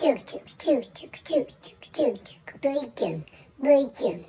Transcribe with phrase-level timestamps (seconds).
[0.00, 3.24] チュクチュクチュクチュクチュクチュクチュクチュキュン
[3.62, 4.24] V キュン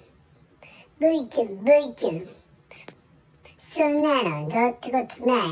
[1.00, 2.28] V キュン V キュン
[3.58, 5.48] そんなのどうってことない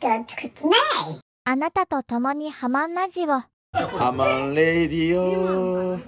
[0.00, 3.28] どうってことないあなたと共にハマンラジオ。
[3.72, 5.98] ハマンレディオ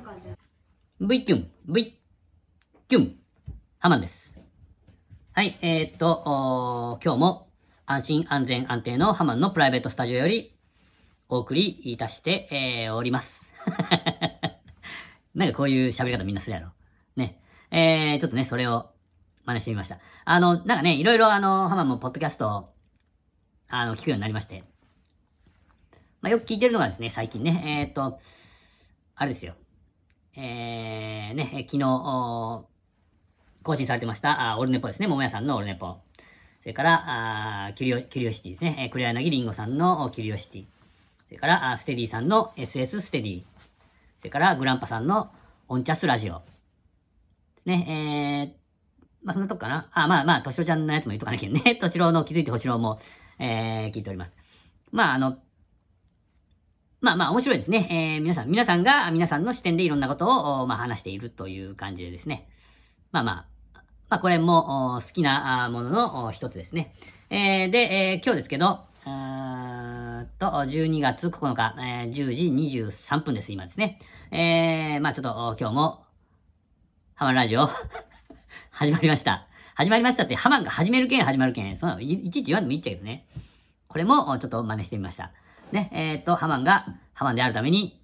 [1.00, 1.98] V キュン、V
[2.88, 3.16] キュン、
[3.79, 4.34] ハマンです。
[5.32, 7.48] はい、えー、っと、今日も
[7.86, 10.54] 安心安全安定のハマンのプライベートスタジオより
[11.29, 13.52] お送りいたして、えーおります。
[15.34, 16.73] なんかこういう喋り方みんなするやろ。
[17.16, 17.41] ね。
[17.70, 18.91] えー、ちょっとね、それを
[19.45, 19.98] 真似してみました。
[20.24, 22.74] あの、なんかね、いろいろあの、ハマもポッドキャストを、
[23.69, 24.64] あの、聞くようになりまして。
[26.20, 28.20] まあ、よく聞いてるのがですね、最近ね、えー、っと、
[29.16, 29.55] あれですよ。
[30.36, 32.64] えー、ね、昨日、
[33.62, 35.98] 更新されてました、あオルネポですね、桃屋さんのオルネポ。
[36.61, 40.73] それから、あキュリオ、キュリオシティですね、えー黒柳りんごさんのキュリオシティ。
[41.34, 43.42] それから、ステディさんの SS ステディ。
[44.19, 45.33] それから、グランパさんの
[45.66, 46.42] オンチャスラジオ。
[47.64, 49.89] ね、えー、まあ、そんなとこかな。
[49.92, 51.75] あ、まあまあ、としろちゃんのやつも言っとかなきゃね。
[51.75, 53.00] としろの気づいてほしろも、
[53.41, 54.36] えー、聞いております。
[54.92, 55.39] まあ、あの、
[57.00, 57.89] まあまあ面白いですね。
[57.91, 62.47] えー、皆さん、皆さんが皆さんの視点でいろんなことを、まあ、話しているという感じでですね。
[63.11, 63.33] まあま
[63.75, 66.95] あ、まあこれも好きなものの一つですね。
[67.28, 67.78] えー、で、
[68.12, 68.86] えー今日ですけど、
[70.38, 73.98] と、12月9日、えー10時23分です、今ですね。
[74.30, 76.05] えー、まあちょっと今日も、
[77.14, 77.69] ハマンラジオ、
[78.70, 79.46] 始まりました。
[79.74, 83.27] 始まりましたって、ハマンが始めるけん始まるけん、そのいいちいち言わんでもいいっちゃうけどね。
[83.88, 85.33] これもちょっと真似してみました。
[85.72, 88.00] ね、えっ、と、ハマンがハマンであるために、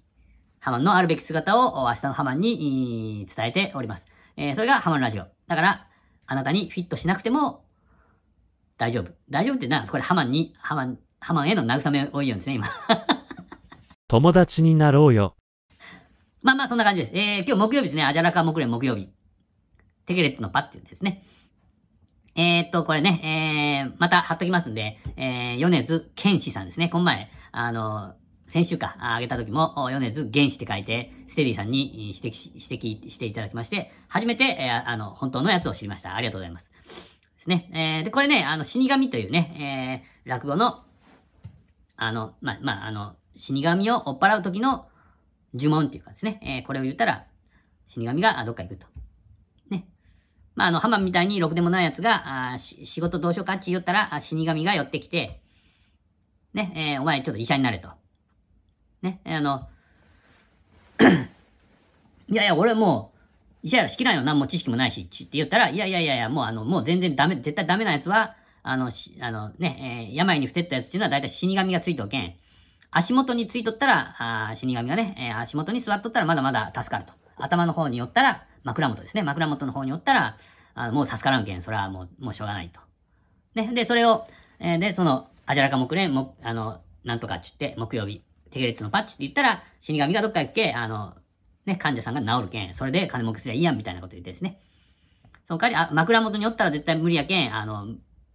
[0.59, 4.05] ハマンのあるべき姿を明日のハマンに伝えております。
[4.37, 5.25] えーそれがハマンラジオ。
[5.47, 5.87] だから、
[6.27, 7.65] あなたにフィットしなくても
[8.81, 9.11] 大丈夫。
[9.29, 12.67] 大丈夫ってな、これハマンに、ハマン、ハマンへの慰めを言うんですね、今。
[14.09, 15.35] 友達になろうよ。
[16.41, 17.15] まあまあ、そんな感じです。
[17.15, 18.03] えー、今日木曜日ですね。
[18.03, 19.09] アジャラカ木蓮木曜日。
[20.07, 21.23] テケレットのパっていうんですね。
[22.33, 26.89] えー、っと、これね、えー、また貼っときますんで、えー、米津玄師さんですね。
[26.89, 28.15] この前、あの、
[28.47, 36.15] 先週か、あげた時も、お米津玄師って書いて、ステディさんに指摘し、指摘していただきまして、初めて、えーあの、本当のやつを知りました。
[36.15, 36.71] ありがとうございます。
[37.41, 37.69] ですね。
[37.73, 40.83] えー、で、これね、あの、死神というね、えー、落語の、
[41.95, 44.87] あの、まあ、まあ、あの、死神を追っ払う時の
[45.55, 47.25] 呪文っていうかですね、えーこれを言ったら、
[47.87, 48.85] 死神がどっか行くと。
[49.71, 49.87] ね。
[50.55, 55.41] まあ、あの、ハマみたいにろくでもないやつが、あし仕事どうしようかって言ったら、死神が寄ってきて、
[56.53, 57.89] ね、えーお前ちょっと医者になれと。
[59.01, 59.67] ね、あの、
[62.29, 63.10] いやいや、俺もう、
[63.63, 68.91] 医者やらしきないよ、何も知識もないし、って言ったら、いやいやいやいや、もうあの、もう全然ダメ、絶対ダメなやつは、あの、
[69.21, 72.35] あのね、えー病に伏せったやつっていうのは大体死神がついとけん。
[72.91, 77.13] 足元についとったら、あ死神がね、えー足元に座っとったらまだまだ助かると。
[77.37, 79.23] 頭の方に寄ったら、枕元ですね。
[79.23, 80.37] 枕元の方に寄ったら、
[80.75, 82.79] あーもう助からんけん、それはもう、もうしょうがないと。
[83.55, 84.27] ね、で、それを、
[84.59, 88.21] えーで、その、アジャラカ木蓮、も、あの、なんとかっちって、木曜日、
[88.51, 91.15] テゲレッツのパッチって言ったら、死神がどっか行け、あの、
[91.65, 94.59] ね、患者さんが治るけん、それで金儲けすりゃいいやん、みたいなこと言ってですね。
[95.47, 97.87] その代わり、あ、枕元におったら絶対無理やけん、あの、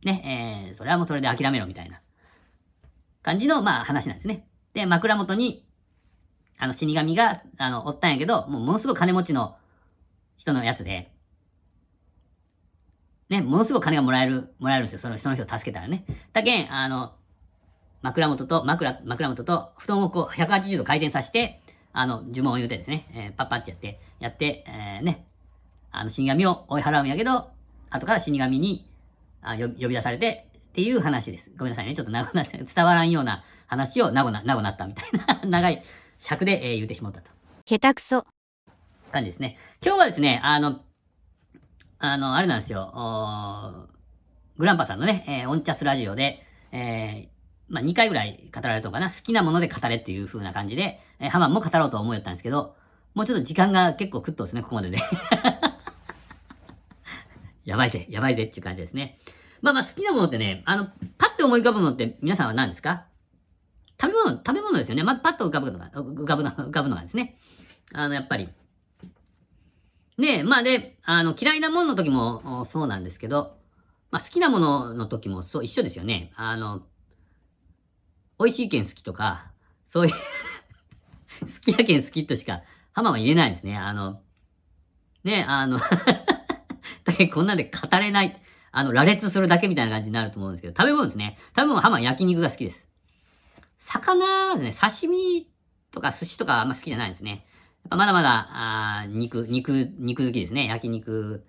[0.04, 2.00] ね、えーそれはもうそれで諦めろ、みたいな
[3.22, 4.46] 感じの、まあ、話なんですね。
[4.74, 5.66] で、枕元に、
[6.58, 9.56] あの、死神が、あの、おったんやけど、もうものすごい金持ちの
[10.36, 11.10] 人のやつで、
[13.28, 14.98] ね、ものすごい金がもらえる、もらえるんですよ。
[15.00, 16.04] そのその人を助けたらね。
[16.32, 17.14] だけん、あの、
[18.02, 21.60] 枕元と、枕、枕元と、布団をこう、180度回転させて、
[21.98, 25.26] あの、呪文を言うてですね、えーパッパってやって、やって、えーね、
[25.90, 27.48] あの、死神を追い払うんやけど、
[27.88, 28.86] 後から死神に、
[29.40, 31.50] あ呼び出されて、っていう話です。
[31.56, 31.94] ごめんなさいね。
[31.94, 35.82] ちょっと長くな伝わらんような話を、なごな、なごなったみたいな、 長い
[36.18, 37.30] 尺で、えー言うてしまったと。
[37.64, 38.26] 下手くそ。
[39.10, 39.56] 感じですね。
[39.82, 40.82] 今日はですね、あの、
[41.98, 42.92] あの、あれなんですよ、
[44.58, 47.35] グランパさんのね、えーオンチャスラジオで、えー
[47.68, 52.76] まあ、2回ぐらい語られたのかな、好きなもので語れっていう風な感じで、えーハマンも語ろうと思いよったんですけど、
[53.14, 54.98] もうちょっと時間が結構食っとですね、ここまでで。
[57.64, 59.18] やばいぜ、やばいぜっていう感じですね。
[59.62, 60.86] まあまあ好きなものってね、あの、
[61.18, 63.06] パッて思い浮かぶのって皆さんは何ですか？
[64.00, 65.02] 食べ物、食べ物ですよね。
[65.02, 67.38] まずパッと浮かぶのが、浮かぶの浮かぶのがですね。
[67.92, 68.50] あの、やっぱり、
[70.18, 73.56] ね、まあで、あの、嫌いなものの時もそうなんですけど、
[74.10, 76.32] まあ好きなものの時もそう一緒ですよね。
[76.36, 76.82] あの、
[78.38, 79.50] 美味しいけん好きとか、
[79.86, 80.12] そういう
[81.40, 82.62] 好きやけん好きとしか、
[82.92, 83.76] ハマは言えないですね。
[83.76, 84.20] あの、
[85.24, 85.78] ね、あの、
[87.04, 88.40] だけこんなんで語れない、
[88.72, 91.38] あの、羅列するだけみたいな感じになると思うんですけど、食べ物ですね。
[91.50, 92.86] 食べ物、ハマは焼肉が好きです。
[93.78, 95.48] 魚はですね、刺身
[95.90, 97.46] とか寿司とかあんま好きじゃないですね。
[97.88, 100.66] まだまだ、あ肉、肉、肉好きですね。
[100.66, 101.44] 焼肉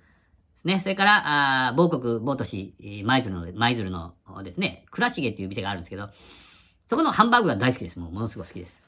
[0.56, 0.82] ですね。
[0.82, 4.14] それから、あ某国、某都市、え舞鶴の、舞鶴の
[4.44, 6.10] ですね、倉重っていう店があるんですけど、
[6.90, 8.00] そこのハンバーグが大好きです。
[8.00, 8.82] もう、ものすごい好きです。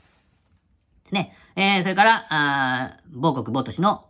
[1.11, 1.35] ね。
[1.55, 4.05] えー、それから、あ某国、某都市の、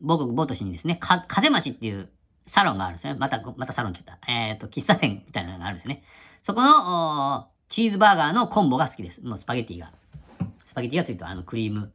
[0.00, 2.10] 某国、某都市にですね、か、風町っていう
[2.46, 3.14] サロンがあるんですね。
[3.14, 4.32] また、またサロンって言った。
[4.32, 6.02] えっ、と、喫茶店みたいなのがあるんですね。
[6.42, 9.20] そこの、チーズバーガーのコンボが好きです。
[9.22, 9.92] もうスパゲティが。
[10.64, 11.92] スパゲティがついたあのクリーム、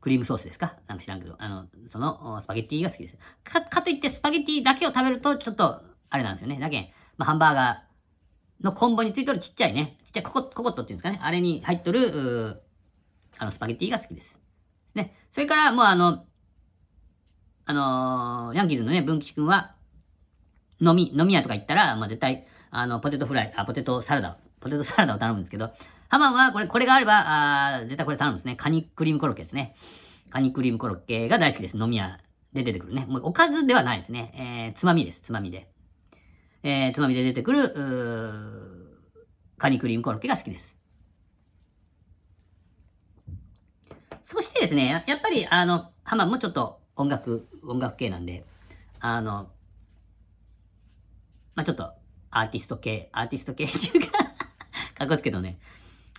[0.00, 0.76] クリームソースですか？
[0.86, 3.18] なんか知らんけど、あの、そのスパゲッティが好きです。
[3.44, 6.58] か、かといってスパゲッティだけを食べるとちょっと、あれなんですよね。
[6.58, 6.88] だけん、
[7.18, 7.85] まあ、ハンバーガー
[8.62, 11.18] のコンボについてるちっちゃいね、ちっちゃいココココットっていうんですかね。
[11.22, 12.62] あれに入っとる、
[13.38, 14.38] あの、スパゲッティが好きです。
[14.94, 15.14] ね。
[15.32, 16.24] それから、もうあの、
[17.66, 19.74] あのーヤンキーズのね、文吉くんは、
[20.80, 25.70] 飲み、飲み屋とか行ったら、まあ、絶対、あの、ポテトフライ、あ、ポテトサラダ、ポテトサラダを頼むんですけど、
[26.08, 27.24] ハマンはこれ、これがあれば、
[27.74, 28.56] あ絶対これ頼むんですね。
[28.56, 29.74] カニクリームコロッケですね。
[30.30, 31.76] カニクリームコロッケが大好きです。
[31.76, 32.20] 飲み屋
[32.52, 33.06] で出てくるね。
[33.08, 34.70] もうおかずではないですね。
[34.72, 35.20] えー、つまみです。
[35.20, 35.68] つまみで。
[36.68, 37.72] えー、つまみで出てくる、
[39.56, 40.74] カニクリームコロッケが好きです。
[44.24, 48.44] そしてですね、やっぱり、あの、ハマもちょっと音楽、音楽系なんで、
[48.98, 49.48] あの、
[51.54, 51.92] まあ、ちょっと、
[52.32, 54.18] アーティスト系、アーティスト系っていうか
[54.98, 55.60] かっこつけどね。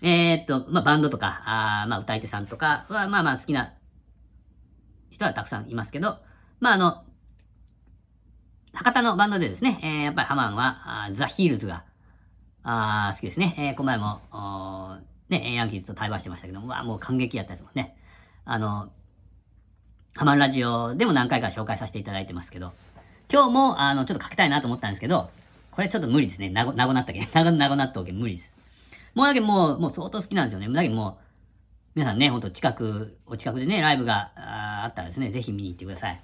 [0.01, 3.73] えー、っと、まあ、バンドとか、あまあ、歌い手さんとかは、まあまあ好きな
[5.09, 6.19] 人はたくさんいますけど、
[6.61, 7.03] まあ、あの、
[8.77, 11.83] 博多のバンドでですね、えーやっぱりハマンは、ザ・ヒールズが、
[12.63, 13.55] あ好きですね。
[13.57, 17.97] えー、この前も、ね、ヤンキーズと対話してましたけども、うわ、もう感激やったですもんね。
[18.45, 18.89] あの、
[20.15, 22.71] ハマンラジオでも何回か紹介させていただいてますけど、
[23.31, 25.31] 今日も、あの、ちょっとかけたいなと思ったんですけど、
[25.71, 26.49] これちょっと無理ですね。
[26.49, 27.19] なご、なごなったけ？
[27.33, 28.53] なご、なごなったけ無理です。
[29.15, 30.69] もうだけもう、もう相当好きなんですよね。
[30.71, 31.23] だけもう、
[31.95, 36.21] 皆さんね、ほんと近く、お近くでね、ライブがああったらですね、ぜひ見に行ってください。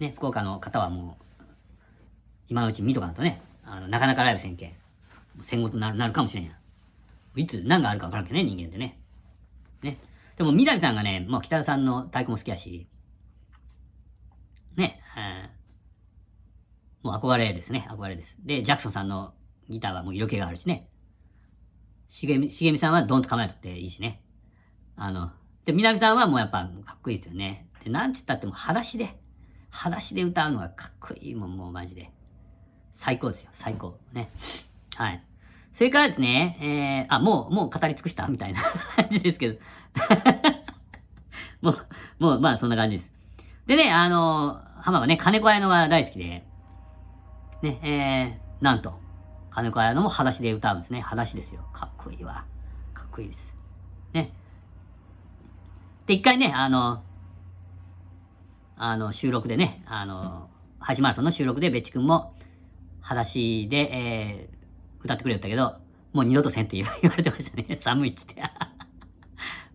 [0.00, 1.24] ね、福岡の方はもう、
[2.48, 4.72] 今のうち見とかなとね、あの、なかなかライブせんけん。
[5.42, 6.52] 戦後となるなるかもしれんや
[7.36, 7.40] ん。
[7.40, 9.00] いつ何があるか分からんけどね、人間ってね。
[9.82, 9.98] ね。
[10.36, 12.88] でも、南さんがね、もう北田さんの太鼓も好きやし、
[14.76, 15.00] ね、
[17.02, 18.36] もう憧れですね、憧れです。
[18.40, 19.34] で、ジャクソンさんの
[19.68, 20.88] ギターはもう色気があるしね。
[22.08, 24.22] しげみ、しげみさんはドンと構えとっていいしね。
[24.96, 25.30] あの、
[25.66, 27.68] で、南さんはもうやっぱかっこいいですよね。
[27.84, 29.18] で、なんちゅったってもう裸足で、
[29.68, 32.10] 裸足で歌うのがかっこいいもん、もうマジで。
[32.94, 33.98] 最高ですよ、最高。
[34.12, 34.30] ね。
[34.96, 35.22] はい。
[35.72, 38.28] それからですね、えー、あ、もう、もう語り尽くした？
[38.28, 38.62] みたいな
[38.96, 39.58] 感じですけど。
[41.60, 41.86] もう、
[42.18, 43.10] もう、まあそんな感じです。
[43.66, 46.46] でね、あの、浜はね、金子綾乃が大好きで、
[47.62, 49.00] ね、えー、なんと、
[49.50, 51.00] 金子綾乃も裸足で歌うんですね。
[51.00, 51.64] 裸足ですよ。
[51.72, 52.44] かっこいいわ。
[52.92, 53.54] かっこいいです。
[54.12, 54.32] ね。
[56.06, 57.02] で、一回ね、あの、
[58.76, 62.33] あの、収録でね、あの、ハジマラソンの収録で、ベッチ君も、
[63.04, 65.76] 裸足で、えー、歌ってくれよったけど、
[66.14, 67.76] もう二度とせんって言わ れてましたね。
[67.80, 68.36] 寒いっつって。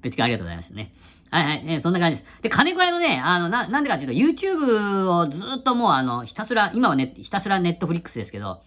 [0.01, 0.93] ベッチ君ありがとうございましたね。
[1.29, 2.41] はいはい、えーそんな感じです。
[2.41, 8.63] で、金子屋のね、あの、な、なんでかっていうと、YouTube をずっともう、あの、ひたすら、今はね、ひたすらネットフリックスですけど、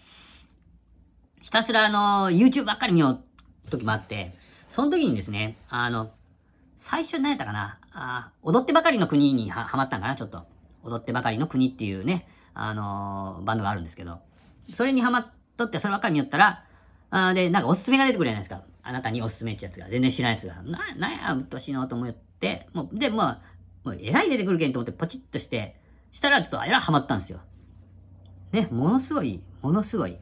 [1.41, 3.21] ひたすらあの、YouTube ばっかり見よう
[3.71, 4.37] 時もあって、
[4.69, 6.13] その時にですね、あの、
[6.79, 10.47] 最初何やったかな、あ踊ってばかりの国にははまったんかな、ちょっと。
[10.85, 14.21] 踊ってばかりの国っていうね、あのーバンドがあるんですけど、
[14.75, 15.27] それにハマっ
[15.57, 16.65] とって、そればっかり見よったら、
[17.11, 18.63] あで、なんかおすすめが出てくるじゃないですか。
[18.83, 19.89] あなたにおすすめってやつが。
[19.89, 20.63] 全然知らないやつが。
[20.63, 23.41] な、なんや、うっとしいのと思って、もう、で、まあ、
[23.85, 25.77] もう、えらい出てくるけんと思って、ポチッとして、
[26.11, 27.41] したら、ちょっと、えらいハマったんですよ。
[28.53, 30.13] ね、ものすごい、ものすごい。
[30.13, 30.19] も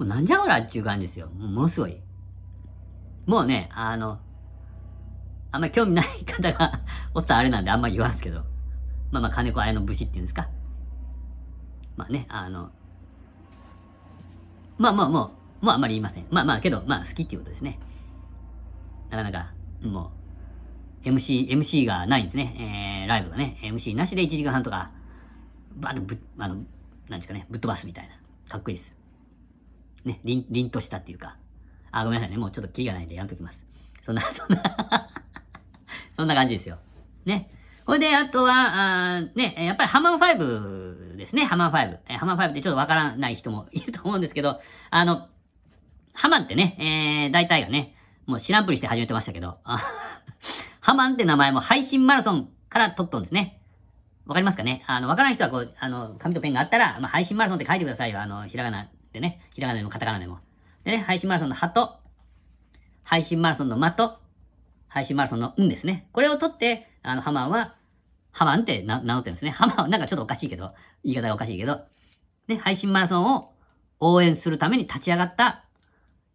[0.00, 1.28] う、なんじゃこらっていう感じですよ。
[1.28, 2.00] も、のすごい。
[3.26, 4.20] もうね、あの、
[5.50, 6.80] あんまり興味ない方が
[7.14, 8.44] おったらあれなんであんまり言わんすけど。
[9.12, 10.48] まあまあ、金子綾の武士っていうんですか。
[11.96, 12.72] まあね、あの、
[14.78, 16.26] まあまあもう、もうあんまり言いません。
[16.30, 17.78] まあまあけど、まあ好きっていうことですね。
[19.10, 19.52] なかなか、
[19.82, 20.12] も
[21.04, 23.02] う、MC、MC がないんですね。
[23.02, 24.90] えー、ライブがね、MC なしで1時間半とか、
[25.76, 26.56] バーッとぶ、あの、
[27.08, 28.14] なんですかね、ぶっ飛ばすみたいな。
[28.50, 28.94] かっこいいです。
[30.04, 31.36] ね、凛、凛としたっていうか。
[31.90, 32.38] あ、ごめんなさいね。
[32.38, 33.64] もうちょっとキリがないんでやめときます。
[34.02, 35.08] そんな、そんな、
[36.16, 36.78] そんな感じですよ。
[37.24, 37.50] ね。
[37.86, 40.93] これで、あとは、あーね、やっぱりハマン5
[41.24, 41.98] ですね、ハマン5。
[42.08, 45.28] えーハマン5ってちょっとわからない人もいると思うんですけど、あの、
[46.12, 46.76] ハマンってね、
[47.26, 47.94] えー、大体がね、
[48.26, 49.58] もう知らんぷりして始めてましたけど、
[50.80, 53.60] ハマンって名前も配信マラソンから取っとんですね。
[54.26, 54.82] わかりますかね？
[54.86, 58.20] あの、わからない人はこう、あの、紙とペンがあったら、まあ、配信マラソンって書いてくださいよ。
[58.20, 60.38] あの、ひらがなでね、ひらがなでもカタカナでも。
[60.84, 61.98] でね、配信マラソンのハと、
[63.02, 64.18] 配信マラソンの間と、
[64.88, 66.08] 配信マラソンのんですね。
[66.12, 67.74] これを取って、あの、ハマンは、
[68.34, 69.52] ハマンってな名乗ってるんですね。
[69.52, 70.74] ハマンなんかちょっとおかしいけど、
[71.04, 71.82] 言い方がおかしいけど、
[72.48, 73.52] ね、配信マラソンを
[74.00, 75.64] 応援するために立ち上がった、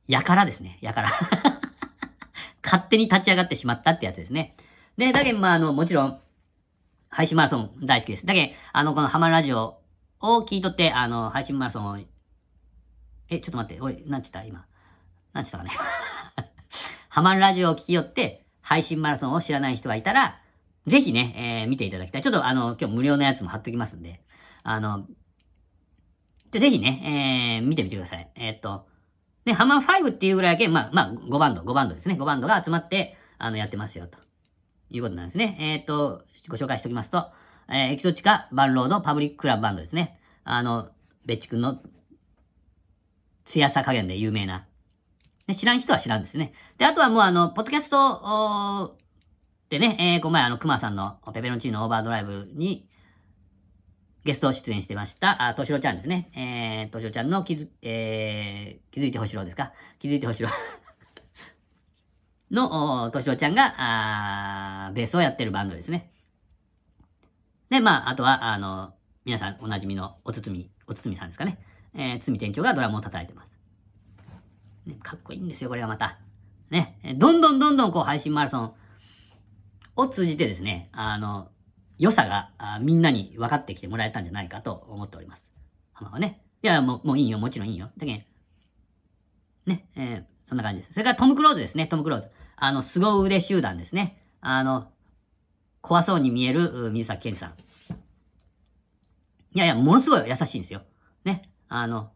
[0.08, 0.80] やからですね。
[0.82, 1.12] やから。
[2.64, 4.56] 勝手に立ち上がってしまったってやつですね。
[4.98, 6.20] で、だけど、まあ、あの、もちろん、
[7.10, 8.26] 配信マラソン大好きです。
[8.26, 9.82] だけ、あの、このハマンラジオ
[10.22, 11.98] を聞いとって、あの、配信マラソンを、
[13.30, 14.44] え、ちょっと待って、俺、なんちゅった？
[14.44, 14.66] 今。
[15.34, 15.72] なんちゅったかね。
[17.10, 20.40] ハマンラジオを聞きよって、配信マラソンを知らない人がいたら、
[20.90, 22.22] ぜひね、えー見ていただきたい。
[22.22, 24.22] ちょっとあの、今日無料のやつも貼っときますんで、
[24.64, 25.06] あの、
[26.52, 28.30] ぜひね、えー見てみてください。
[28.36, 28.88] えーっと、
[29.46, 32.16] ね、ハマン5っていうぐらいだけ、まあ、まあ、5バンド、5バンドですね。
[32.16, 34.18] 5バンドが集まって、あの、やってますよ、と
[34.90, 35.58] いうことなんですね。
[35.60, 37.32] えーっと、ご紹介しておきますと、
[37.70, 40.20] えーエキゾチカバンロードパブリッククラブバンドですね。
[40.44, 40.90] あの、
[41.26, 41.82] ベッチ君の
[43.46, 44.66] 強さ加減で有名な。
[45.48, 46.54] ね、知らん人は知らんですね。
[46.78, 48.98] で、あとはもうあの、ポッドキャスト
[49.70, 52.88] でね、えー、この前あの、熊さんのペペロンチーノオーバードライブに
[54.26, 56.32] ゲスト出演してました、あ、としろちゃんですね。
[56.36, 59.72] えー、としろちゃんの気づ、えー、気づいてほしろですか？
[60.00, 60.50] 気づいてほしろ。
[62.50, 66.12] の、としろちゃんが、あーベースをやってるバンドですね。
[67.70, 71.60] で、まあ、あとは、あの、皆さんおなじみのおつつみ、おつつみさんですかね。
[71.94, 73.56] えー、つみ店長がドラムを叩いてます。
[74.88, 76.18] ね、かっこいいんですよ、これがまた。
[76.72, 78.74] ね、どんどんどんどんこう配信マラソン
[80.00, 81.50] を通じてですね、あの、
[81.98, 85.52] 良さがあみんなに分かってきてもらえたんじゃないかと思っております。
[85.94, 86.42] 浜はね。
[86.64, 87.92] いや、もう、もういいよ、もちろんいいよ。
[87.98, 88.26] だけん
[89.66, 90.94] ね、えーそんな感じです。
[90.94, 92.30] それからトム・クローズですね、トム・クローズ。
[92.56, 94.20] あの、凄腕集団ですね。
[94.42, 94.92] あの、
[95.82, 97.54] 怖そうに見える水崎健二さん。
[99.52, 100.82] いやいや、ものすごい優しいんですよ。
[101.24, 101.52] ね。
[101.68, 102.12] あの、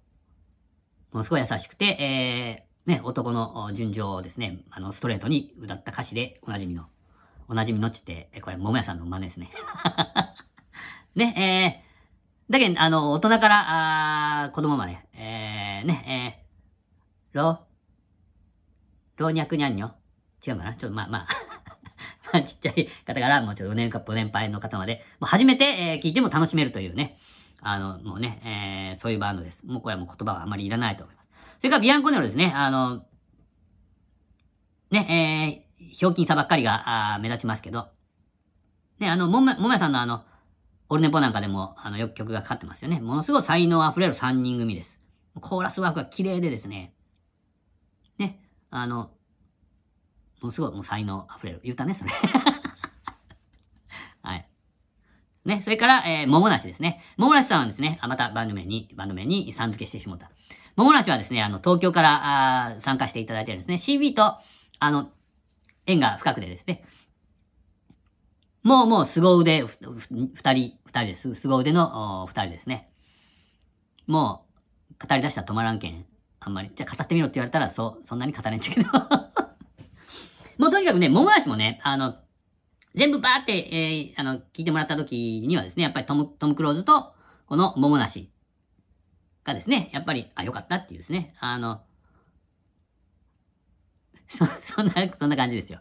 [1.11, 6.87] ものすごい優しくて、えー、ね、男の純情をですね、あの、ストレートに歌った歌詞でおなじみの、
[7.53, 9.51] おなじみのっちって、えこれ、桃屋さんの真似ですね。
[11.13, 11.83] ね、
[12.49, 16.43] えー、だけど、あの、大人から、あ子供まで、えー、ね、
[17.31, 17.59] えー、老、
[19.17, 19.91] 老若にゃんにょ
[20.43, 20.73] 違うかな？
[20.73, 21.27] ちょっと、まあまあ、
[22.33, 27.19] まあ、ちっちゃい方から、もうちょっとご年ご年配の方まで、もう初めて、えー聞いても楽しめるというね、
[27.61, 29.63] あの、もうね、えーそういうバンドです。
[29.63, 31.27] もうこれはもう言葉はあまりいらないと思います。
[31.59, 33.05] それからビアンコネロですね、あの、
[34.89, 37.89] ね、えー、ひょうきんさばっかりがあー目立ちますけど、
[38.99, 40.23] ね、あの、もめ、もめさんのあの、
[40.89, 42.99] オルネポなんかでも、あの、よく曲がかかってますよね。
[42.99, 44.99] ものすごい才能あふれる3人組です。
[45.41, 46.93] コーラスワークが綺麗でですね、
[48.17, 49.11] ね、あの、
[50.41, 51.61] ものすごいもう才能あふれる。
[51.63, 52.11] 言ったね、それ。
[54.21, 54.47] はい。
[55.45, 57.01] ね、それから、えー、桃梨ですね。
[57.17, 60.29] 桃梨さんはですね、あ、またバンド名に、バンド名にさん付けしてしまった。
[60.75, 63.75] 桃梨はですね、あの、東京からあー参加していただいてるんですね。
[63.75, 64.37] CB と、
[64.79, 65.09] あの、
[65.85, 66.83] 縁が深くてですね。
[68.63, 71.35] もうもう凄腕二人、二人です。
[71.35, 72.89] 凄腕の二人ですね。
[74.07, 74.45] も
[74.99, 76.05] う、語り出したら止まらんけん。
[76.39, 76.71] あんまり。
[76.73, 78.89] じゃあ語ってみろって言われたら、そう、そんなに語れんちゃけど。
[80.57, 82.15] もうとにかくね、桃梨もね、あの、
[82.95, 87.13] 全部バーって、えーあの、聞いてもらった時にはですね、やっぱりトム、トム・クローズと、
[87.47, 88.31] この桃梨
[89.43, 91.81] がですね、やっぱり、あ、よかったっていうですね、あの、
[94.27, 95.79] そ、 そんな、そんな感じですよ。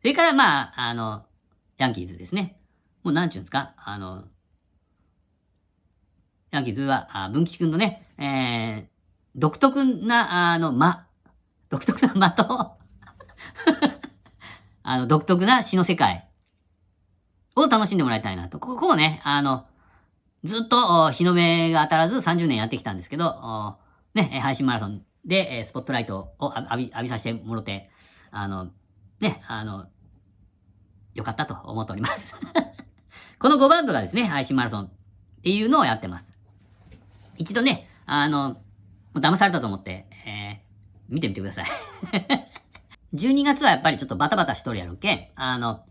[0.00, 1.26] それから、まあ、あの、
[1.76, 2.60] ヤンキーズですね。
[3.02, 4.24] もうなんちゅうんですか、あの、
[6.50, 8.98] ヤンキーズは、あ文吉くんのね、えー、
[9.34, 11.06] 独特な、あの、間、
[11.68, 12.76] 独特な間と、
[14.82, 16.28] あの、独特な詩の世界
[17.54, 18.58] を楽しんでもらいたいなと。
[18.58, 19.66] ここをね、あの、
[20.44, 23.78] ずっと日の目が当たらず30年やってきたんですけど、
[24.14, 27.90] ね、配信マラソンで、えースポットライトを浴び浴びさせてもろて、
[28.30, 28.70] あの、
[29.20, 29.86] ね、あの、
[31.14, 32.34] よかったと思っております。
[33.38, 34.90] この5バンドがですね、配信マラソンっ
[35.42, 36.34] ていうのをやってます。
[37.36, 38.60] 一度ね、あの、
[39.14, 40.68] 騙されたと思って、えー
[41.08, 41.66] 見てみてください。
[43.16, 45.86] 12月はやっぱりちょっとバタバタしとるやろけん、あの、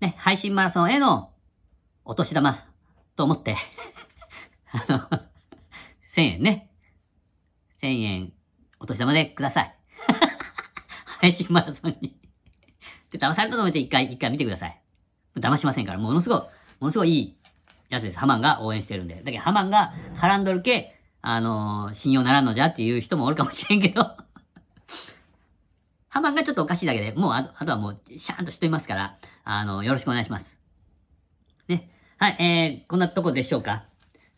[0.00, 1.32] ね、配信マラソンへの
[2.04, 2.58] お年玉
[3.16, 3.56] と思って、
[4.70, 4.98] あの、
[6.14, 6.70] 1000円ね。
[7.80, 8.32] 1000円
[8.84, 9.74] お年玉でください。
[11.20, 12.14] 配信マラソンに。
[13.10, 14.78] で、騙されたと思って一回、一回見てください。
[15.38, 16.48] 騙しませんから、ものすごい、も
[16.88, 17.36] のすごいいい
[17.88, 18.18] やつです。
[18.18, 19.22] ハマンが応援してるんで。
[19.24, 24.02] だけど、ハマンが絡んどるけ、あのー信用ならんのじゃっていう人もおるかもしれんけど、
[26.10, 30.58] ハマンがちょっとおかしいだけで、もうあと、あとはもう、シャーンとしていますから、あの、よろしくお願いします。
[31.68, 31.88] ね。
[32.18, 33.84] はい、えー、こんなとこでしょうか。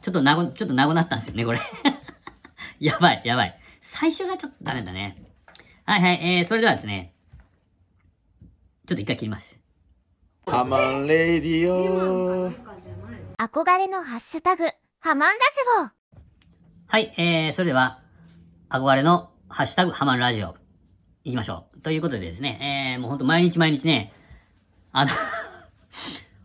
[0.02, 1.58] ちょっとなご、ちょっとなごなったんですよね、これ。
[2.78, 3.58] やばい、やばい。
[3.88, 5.16] 最初がちょっとダメだね。
[5.84, 7.14] はいはい、えー、それではですね、
[8.86, 9.58] ちょっと一回切ります。
[10.44, 14.64] ハマンレディオ憧れのハッシュタグ、
[14.98, 15.40] ハマンラジ
[15.84, 16.18] オ。
[16.88, 18.00] はい、えー、それでは、
[18.68, 20.56] 憧れのハッシュタグハマンラジオ、
[21.24, 21.80] 行きましょう。
[21.80, 24.12] ということでですね、えー、もうほんと毎日毎日ね、
[24.90, 25.10] あの、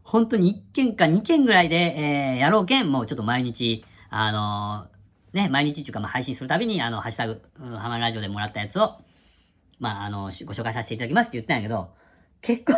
[0.03, 4.90] 本当に1件か2件ぐらいで、えー、やろうけん、もうちょっと毎日、あのー
[5.33, 8.99] ね、毎日っていうか、まあ、配信するたびに、あの、ハッシュタグ、うんハマンラジオでもらったやつを、
[9.79, 11.93] まあ、あの、しご紹介させていただきますって言ったんやけど、
[12.41, 12.73] 結構、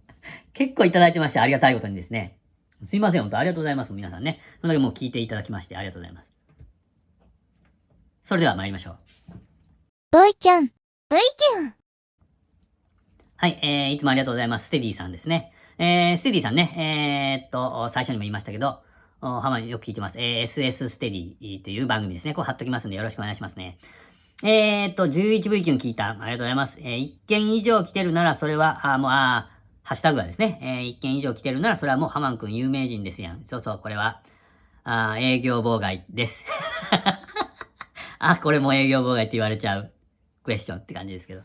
[0.52, 2.38] 結構いただいてまして、ありがたいことにですね。
[2.84, 4.40] すいません、本当ありがとうございます、皆さんね。
[4.60, 6.30] それだけもう聞いていただきまして、ありがとうございます。
[8.22, 8.98] それでは参りましょう。
[10.12, 10.70] V キュン、V
[11.10, 11.74] キュン。
[13.36, 14.66] はい、えー、いつもありがとうございます。
[14.66, 15.52] ステディさんですね。
[15.78, 18.82] えー、ステディさんね、えー、っと、最初にも言いましたけど、
[19.26, 20.18] おハマによく聞いてます。
[20.18, 22.34] えー、SS ステディという番組ですね。
[22.34, 23.78] こう貼っときますんでよろしくお願いしますね。
[24.42, 26.10] えー、っと、11V 級聞いた。
[26.10, 26.78] ありがとうございます。
[26.80, 29.48] えー、1件以上来てるならそれは、あ、もう、あ、
[29.82, 33.44] ハッシュタグがですね、えー、1件以上来てるならそれはもうハマンくん有名人ですやん。
[33.44, 34.20] そうそう、これは、
[34.84, 36.44] あ営業妨害です。
[38.18, 39.90] あ、これも営業妨害って言われちゃう。
[40.42, 41.40] クエスチョンって感じですけど。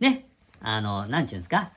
[0.00, 0.24] ね。
[0.62, 1.72] あの、なんちゅうんですか？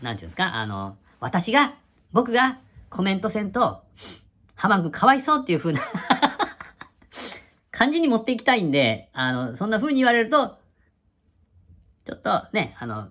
[0.00, 0.54] なんちゅうんですか？
[0.54, 1.74] あの、私が、
[2.12, 2.58] 僕が
[2.90, 3.82] コメントせんと、
[4.54, 5.80] ハマンくんかわいそうっていう風な
[7.70, 10.58] 感じに持っていきたいんで、あの、そんな風に言われると、
[12.04, 13.08] ちょっとね、あの、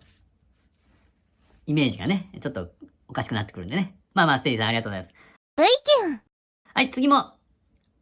[1.66, 2.72] イメージがね、ちょっと
[3.08, 3.96] おかしくなってくるんでね。
[4.14, 5.14] まあまあ、ステディさんありがとうございます。
[5.58, 6.22] V キュン。
[6.74, 7.36] はい、次も、あ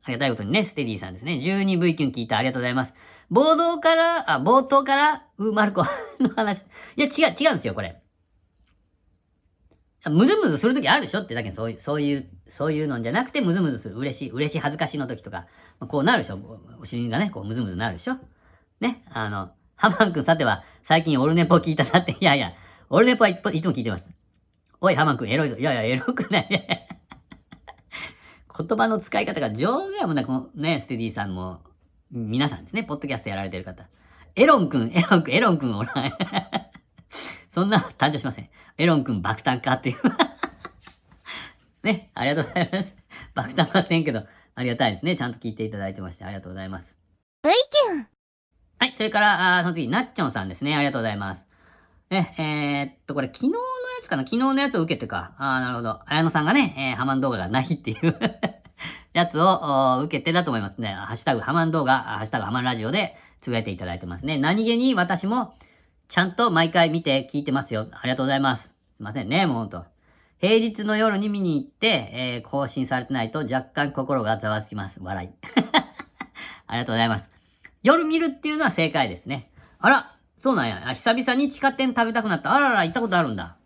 [0.08, 1.34] りがたいことにね、ステディさんですね。
[1.34, 2.94] 12V キュン聞いたありがとうございます。
[3.32, 5.86] 冒頭から、あ、冒頭から、う、マルコ
[6.20, 6.64] の話。
[6.96, 8.00] いや、違う、違うんですよ、これ。
[10.10, 13.96] ムズムズするときあるでしょってだけそういう、そういう、そういうのじゃなくて、ムズムズする。
[13.96, 15.48] 嬉しい、嬉しい、恥ずかしいの時とか、
[15.80, 16.40] まあこうなるでしょ
[16.80, 18.18] お尻がね、こうムズムズなるでしょ
[18.80, 22.54] ね、あの、ハマン君さては、最近オルネポ聞いたなって、いやいや、
[22.90, 24.06] オルネポはいつも聞いてます。
[24.80, 25.58] おい、ハマン君、エロいぞ。
[25.58, 26.48] いやいや、エロくない。
[28.58, 31.62] 言葉の使い方が上手やもんね、このね、ステディさんも、
[32.12, 33.88] 皆さんですね、ポッドキャストやられてる方。
[34.36, 36.14] エロン君、エロン君、エロン君、おらん。
[37.58, 38.50] そんな誕生しません。
[38.78, 39.98] エロン君爆誕かっていう。
[41.82, 42.96] ね、ありがとうございます。
[43.34, 45.16] 爆誕はせんけど、ありがたいですね。
[45.16, 46.96] ちゃんと聞いていただいてまして、ありがとうございます。
[48.78, 50.76] はい、それから、あその次、なっちょんさんですね。
[50.76, 51.48] ありがとうございます。
[52.12, 53.60] ね、えー、っと、これ昨日のや
[54.04, 54.22] つかな？
[54.22, 55.34] 昨日のやつを受けてか。
[55.40, 56.02] あーなるほど。
[56.06, 58.20] 綾野さんがね、えー、ハマン動画がないっていう
[59.14, 60.90] やつを受けてだと思いますね。
[60.90, 64.38] ハッシュタグハマン動画、ハッシュタグハマンラジオでつぶやいていただいてますね。
[64.38, 65.56] 何気に私も
[66.08, 67.88] ちゃんと毎回見て聞いてますよ。
[67.92, 68.64] ありがとうございます。
[68.64, 69.84] すいませんね、もうほんと。
[70.40, 75.00] 平日の夜に見に行って、えー更新されてないと若干心がざわつきます。
[75.02, 75.30] 笑い。
[76.68, 77.28] ありがとうございます。
[77.84, 79.52] 夜見るっていうのは正解ですね。
[79.80, 80.80] あら、そうなんや。
[80.94, 82.54] 久々に地下店食べたくなった。
[82.54, 83.58] あらら、行ったことあるんだ。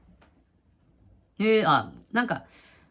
[1.37, 2.45] えー、あ、なんか、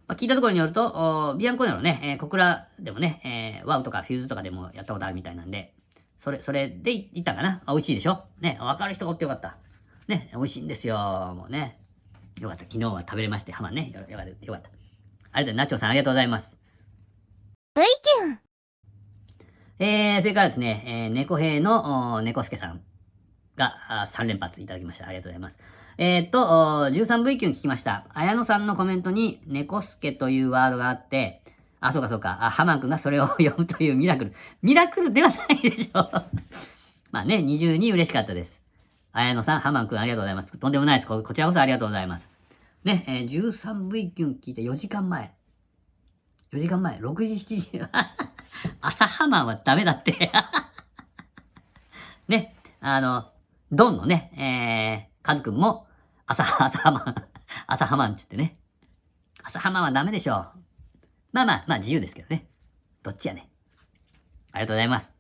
[0.07, 5.75] まあ、聞いたところによると、ビアンコネロね、えー小倉でもね、えーワウとかフューズとかでもやったことあるみたいなんで、
[6.23, 7.63] それ、それで行ったかな？
[7.67, 8.25] あ、美味しいでしょ？
[8.41, 9.57] ね、わかる人がおってよかった。
[10.07, 10.97] ね、美味しいんですよ。
[11.35, 11.81] もうね。
[12.41, 12.65] よかった。
[12.65, 13.91] 昨日は食べれまして、ハマンね。
[13.95, 14.47] よよかった。
[14.47, 14.71] よかった。
[15.33, 15.57] ありがとうございます。
[15.57, 16.59] ナチョさんありがとうございます。
[18.27, 18.39] ン。
[19.79, 22.83] えー、それからですね、えー、猫兵の、お猫助さん
[23.57, 25.07] があ3連発いただきました。
[25.07, 25.59] ありがとうございます。
[25.99, 28.07] えー、っと、お 13V 級に聞きました。
[28.15, 31.43] 綾野さんのコメントに、猫助というワードがあって、
[31.81, 34.35] あ、そうかそうか、あ、ハマン君がそれを 読むというミラクル。
[34.63, 36.11] ミラクルではないでしょう。
[37.11, 38.61] まあね、20に嬉しかったです。
[39.13, 40.57] 綾野さん、ハマン君ありがとうございます。
[40.57, 41.09] とんでもないです。
[41.09, 42.29] こちらこそありがとうございます。
[42.85, 45.35] ね、えー、13V 級聞いて4時間前。
[46.53, 47.81] 4時間前、6時、7時。
[48.81, 50.31] 朝ハマンはダメだって。
[52.29, 53.33] ね、あの、
[53.73, 55.87] ドンのね、えー、カズくんも、
[56.27, 57.15] 朝、朝ハマン、
[57.67, 58.57] 朝ハマンって言ってね。
[59.43, 60.60] 朝ハマンはダメでしょう。
[61.33, 62.49] まあまあ、まあ自由ですけどね。
[63.03, 63.51] どっちやね。
[64.53, 65.11] ありがとうございます。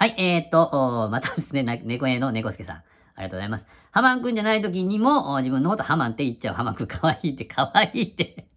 [0.00, 0.64] はい、えー、っと、
[1.04, 2.76] おまたですね、な猫屋の猫助さん。
[2.76, 2.82] あ
[3.18, 3.66] りがとうございます。
[3.90, 6.54] ハマンくんじゃない時にも、お自分のことハマンって言っちゃう。
[6.54, 8.48] ハマンくんかわいいって、かわいいって。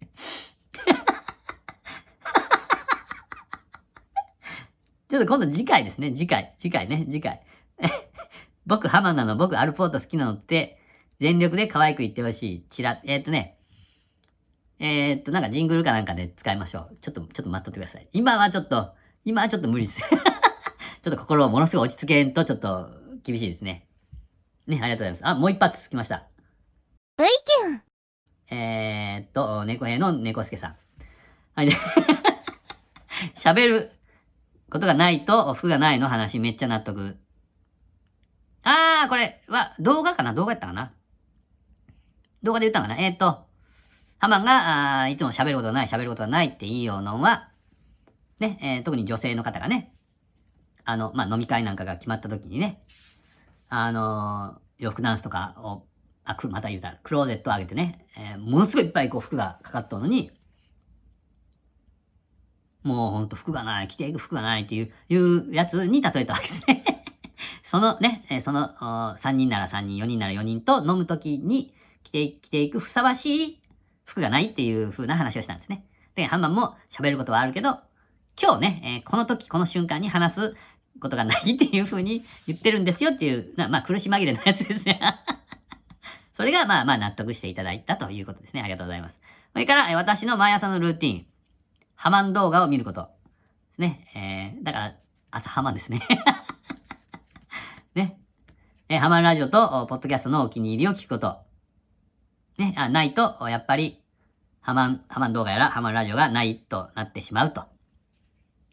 [5.10, 6.12] ちょっと今度次回ですね。
[6.12, 6.56] 次回。
[6.58, 7.04] 次回ね。
[7.04, 7.42] 次回。
[8.64, 10.80] 僕ハマンなの、僕アルポート好きなのって、
[11.20, 12.64] 全力で可愛く言ってほしい。
[12.70, 13.53] ちら、えー、っとね。
[14.86, 16.98] えー、っと、なんかジングルかなんかで使いましょう。
[17.00, 18.08] ちょっと、ちょっと待っとってください。
[18.12, 18.92] 今はちょっと、
[19.24, 19.98] 今はちょっと無理です。
[20.04, 20.06] ちょ
[21.10, 22.90] っと心をものすごい落ち着けんとちょっと
[23.22, 23.86] 厳しいですね。
[24.66, 25.26] ね、ありがとうございます。
[25.26, 26.28] あ、もう一発つきました。
[27.16, 27.82] V キュン。
[28.54, 30.76] えー、っと、猫兵の猫助さん。
[31.54, 31.78] はい、ね。
[33.36, 33.92] 喋る
[34.70, 37.16] ことがないと服がないの話めっちゃ納得。
[38.64, 40.34] あー、これは動画かな？
[40.34, 40.92] 動画やったかな？
[42.42, 43.00] 動画で言ったんかな？
[43.00, 43.46] えーっと、
[44.24, 47.50] ハマンが、あいつも喋ることがない、喋ることがないって言いようのは、
[48.40, 49.92] ね、えー特に女性の方がね、
[50.86, 52.80] あの、まあ、飲み会なんかが決まった時にね、
[53.68, 55.82] あのー洋服ダンスとかを、
[56.24, 60.30] あ、くまた言うた、クローゼットを上げてね、えーものすごいいっぱいこう服がかかっとるのに、
[62.82, 67.04] もうほんと服がない、着ていく服がないっていう、いうやつに例えたわけですね。
[67.62, 68.70] そのね、えーその
[69.18, 73.63] 3人なら3人、4人なら4人と飲むときに着て着ていくふさわしい
[74.04, 75.84] 服がないっていう風な話をしたんですね。
[76.14, 77.78] で、ハンマンも喋ることはあるけど、
[78.40, 80.54] 今日ね、えーこの時、この瞬間に話す
[81.00, 85.00] ことがないっていう風に言ってるんですよっていう、まあ苦し紛れのやつですね。
[86.34, 88.60] それがまあまあ納得していただいたということですね。
[88.60, 89.18] ありがとうございます。
[89.52, 91.26] それから、私の毎朝のルーティン。
[91.94, 93.08] ハマン動画を見ること。
[93.78, 94.04] ね。
[94.16, 94.94] えー、だから、
[95.30, 96.02] 朝ハマンですね。
[97.94, 98.18] ね。
[98.88, 101.43] えーハマンラジオと、ポッドキャストのお気に入りを聞くこと。
[102.58, 104.00] ね、あ、ないと、やっぱり、
[104.60, 107.64] ハマン、ハマン動画やらハマンラジオがないとなってしまうと。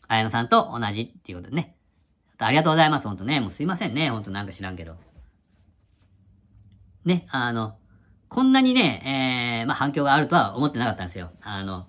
[0.07, 1.75] 綾野さんと同じっていうことでね。
[2.37, 3.39] ありがとうございます、ほんとね。
[3.39, 4.95] もうすいませんね、ほんとなんか知らんけど。
[7.05, 7.75] ね、あの、
[8.29, 11.31] こんなにね、えー、まあ反響があるとは思ってなかったんですよ。
[11.41, 11.87] あの、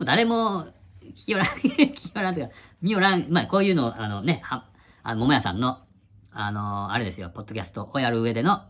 [0.00, 0.66] 誰も
[1.02, 4.66] 聞きよらん、 聞きよらんというか、見よらん、まあこういうの、あのね、は、
[5.02, 5.80] あの、桃屋さんの、
[6.32, 8.62] あの、あれですよ、ポッドキャストをやる上での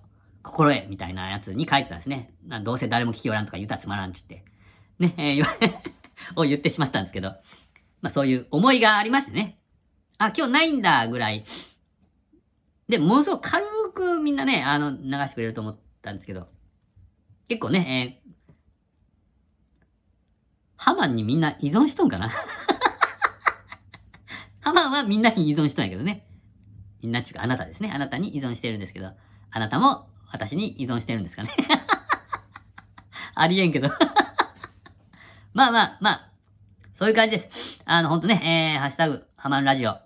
[0.42, 2.35] 心得みたいなやつに書いてたんですね。
[2.62, 4.44] どうせ誰も聞きよらんとか言ったらつまらんっつって。
[4.98, 5.50] ね、えー言わ
[6.37, 7.31] を言ってしまったんですけど、
[8.00, 9.59] まあそういう思いがありましてね。
[10.18, 11.44] あ、今日ないんだぐらい。
[12.88, 16.48] で、ものすごく軽くみんなね、あの、流してくれると思ったんですけど、
[17.48, 18.33] 結構ね、えー
[20.76, 22.28] ハマンにみんな依存しとんかな？
[24.59, 26.26] ハマンはみんなに依存しとんやけどね。
[27.00, 27.92] みんなっちゅうかあなたですね。
[27.92, 29.12] あなたに依存してるんですけど、
[29.52, 31.51] あなたも私に依存してるんですかね。
[33.35, 33.88] ありえんけど。
[35.55, 36.31] まあまあまあ、
[36.95, 37.83] そういう感じです。
[37.85, 39.99] あの、ほんとね、えー、ハッシュタグ、ハマンラジオ。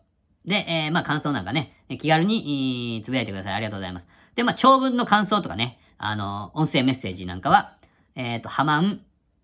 [0.44, 3.54] で、えー、まあ感想なんかね、気軽に、えーつぶやいてください。
[3.54, 4.06] ありがとうございます。
[4.34, 7.76] で、まあ長文の感想とかね、あの、音声メッセージなんかは、
[8.14, 9.00] えっ、と、ハマン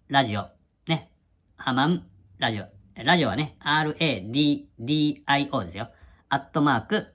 [0.08, 0.48] ラジオ。
[0.86, 1.10] ね。
[1.56, 2.04] ハマン
[2.38, 2.66] ラジオ。
[2.96, 4.04] ラジオはね、r-a-d-d-i-o
[5.64, 5.88] ですよ。
[6.28, 7.06] アットマーク、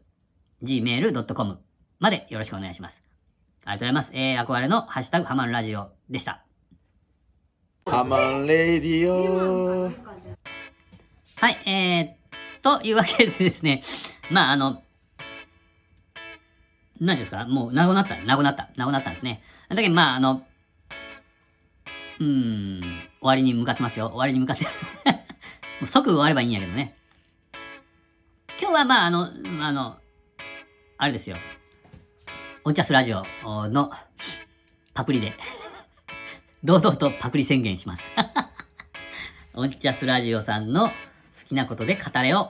[0.63, 1.59] gmail.com
[1.99, 3.06] までよろしくお願いします。
[3.69, 4.11] ありがとうございます。
[4.13, 6.41] えー、憧れのハッシュタグハマンラジオでした。
[7.85, 9.91] ハマンレディオ
[11.35, 13.83] はい、えー、というわけでですね、
[14.31, 14.83] まあ、あの、
[17.01, 17.45] 何ですか？
[17.45, 19.41] もう、なくなった、なくなった、なくなったんですね。
[19.67, 20.47] だけど、まあ、あの、
[22.19, 24.07] うーん、終わりに向かってますよ。
[24.07, 24.71] 終わりに向かってる。
[25.81, 26.95] もう即終わればいいんやけどね。
[28.61, 29.29] 今日は、まあ、あの、
[29.61, 29.97] あの、
[30.97, 31.35] あれですよ。
[32.67, 33.23] オンチャスラジオ
[33.69, 33.91] の
[34.93, 35.31] パクリで、
[36.65, 38.03] 堂々とパクリ宣言します。
[39.55, 40.91] オンチャスラジオさんの好
[41.47, 42.49] きなことで語れを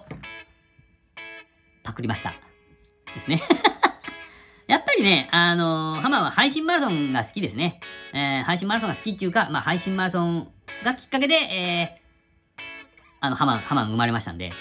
[1.84, 2.34] パクりました。
[3.14, 3.44] ですね。
[4.66, 7.80] やっぱりね、あのーハマは配信マラソンが好きですね。
[8.12, 10.52] えー配信マラソンが好きっていうか、まあ配信マラソン
[10.84, 12.64] がきっかけで、えー
[13.20, 14.52] あの、ハマ、ハマ生まれましたんで。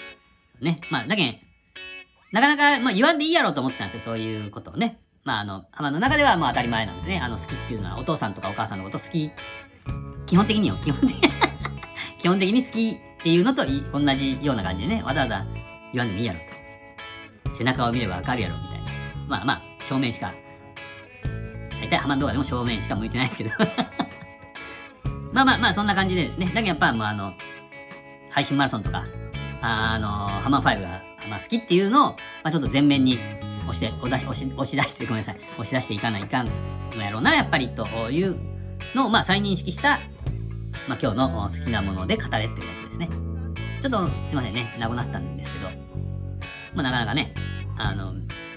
[0.61, 0.79] ね。
[0.91, 1.39] まあ、だけん、
[2.31, 4.99] なかなか、まあ言わんでいいやろうと思ってたんですよ、そういうことをね。
[5.27, 7.19] まああの、ハマの中ではもう当たり前なんですね。
[7.19, 9.29] あの、好きっていうのはお父さんとかお母さんのこと好き。
[10.25, 11.21] 基本的によ、基本的に。
[12.17, 15.45] 基本的に好きっていうのと同じような感じでね、わざわざ
[15.91, 16.39] 言わんでもいいやろ
[17.43, 17.53] と。
[17.55, 18.85] 背中を見ればわかるやろ、みたいな。
[19.27, 20.31] まあまあ、正面しか、
[21.81, 23.49] 大体ハマン動画でも正面しか向いてないですけど。
[25.33, 26.45] まあまあまあ、そんな感じでですね。
[26.45, 27.33] だけどやっぱもうあの、
[28.29, 29.03] 配信マラソンとか、
[29.61, 33.19] ああの、ハマン5が、まあ、好きっていうのを、まあ、ちょっと前面に
[33.69, 35.37] 押して、押し出し、押し押し出して、ごめんなさい。
[35.53, 36.49] 押し出していかないかん
[36.95, 38.35] のやろうな、やっぱり、という
[38.95, 39.99] のを、まあ、再認識した、
[40.87, 43.09] まあ、今日の好きなもので語れっていうやつですね。
[43.81, 44.75] ちょっと、すいませんね。
[44.79, 45.65] なくなったんですけど、
[46.75, 47.33] まあ、なかなかね、
[47.77, 48.13] あの、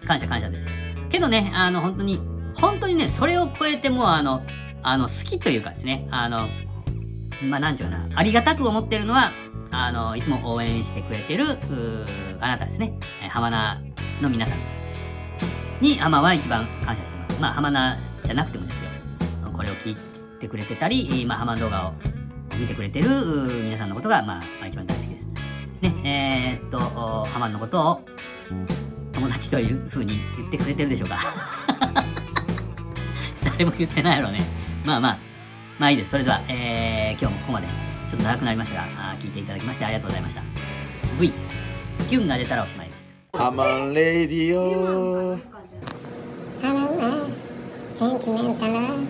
[0.07, 0.67] 感謝感謝です。
[1.11, 2.21] けどね、あの、本当に、
[2.55, 4.43] 本当にね、それを超えてもう、あの、
[4.83, 6.49] あの、好きというかですね、あの、
[7.49, 9.33] まあ、なんちゅうかな、ありがたく思ってるのは、
[9.71, 11.59] あの、いつも応援してくれてる、
[12.41, 12.93] あなたですね。
[13.23, 13.81] え浜名
[14.21, 14.59] の皆さん
[15.81, 17.41] に、浜は一番感謝してます。
[17.41, 18.91] まあ、浜名じゃなくてもですよ。
[19.53, 19.97] これを聞い
[20.39, 21.93] てくれてたり、まあ、浜動画を
[22.59, 23.09] 見てくれてる
[23.65, 25.27] 皆さんのことが、まあ、一番大好きです。
[25.81, 28.01] ね、えーっと、お浜のことを
[29.13, 31.19] 友達という風に言ってくれてるでしょうか
[33.45, 34.43] 誰も言ってないやろうね。
[34.85, 35.19] まあまあ、
[35.79, 36.11] まあいいです。
[36.11, 37.67] それでは、えー、今日もここまで、
[38.11, 40.43] ちょっと長くなりましたが、あ聞いていただきましてありがとうございました。
[41.21, 41.33] V、
[42.09, 43.01] キュンが出たらおしまいです。
[43.33, 45.60] ハマンレディオ
[48.01, 49.07] sentimental love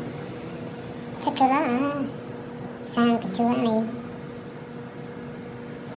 [1.22, 2.10] took a long
[2.92, 3.99] time to me.